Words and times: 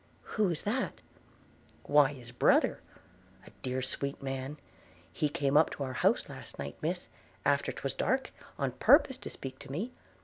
'Who 0.23 0.49
is 0.49 0.63
that?' 0.63 0.99
'Why 1.83 2.13
his 2.13 2.31
brother– 2.31 2.81
a 3.45 3.51
dear 3.61 3.83
sweet 3.83 4.19
man– 4.19 4.57
He 5.13 5.29
came 5.29 5.55
up 5.55 5.69
to 5.73 5.83
our 5.83 5.93
house 5.93 6.27
last 6.27 6.57
night, 6.57 6.75
Miss, 6.81 7.07
after 7.45 7.71
'twas 7.71 7.93
dark, 7.93 8.31
on 8.57 8.71
purpose 8.71 9.19
to 9.19 9.29
speak 9.29 9.59
to 9.59 9.71
me. 9.71 9.91